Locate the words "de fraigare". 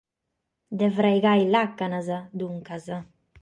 0.79-1.45